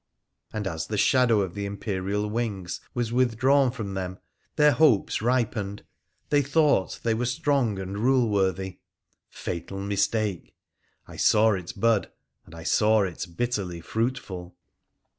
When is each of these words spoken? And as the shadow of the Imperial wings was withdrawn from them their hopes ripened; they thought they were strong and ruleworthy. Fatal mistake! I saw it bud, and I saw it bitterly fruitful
And 0.51 0.65
as 0.65 0.87
the 0.87 0.97
shadow 0.97 1.41
of 1.41 1.53
the 1.53 1.67
Imperial 1.67 2.27
wings 2.27 2.81
was 2.95 3.13
withdrawn 3.13 3.69
from 3.69 3.93
them 3.93 4.17
their 4.55 4.71
hopes 4.71 5.21
ripened; 5.21 5.83
they 6.31 6.41
thought 6.41 6.99
they 7.03 7.13
were 7.13 7.27
strong 7.27 7.77
and 7.77 7.95
ruleworthy. 7.99 8.79
Fatal 9.29 9.79
mistake! 9.79 10.55
I 11.07 11.17
saw 11.17 11.53
it 11.53 11.73
bud, 11.79 12.11
and 12.47 12.55
I 12.55 12.63
saw 12.63 13.03
it 13.03 13.27
bitterly 13.37 13.79
fruitful 13.79 14.55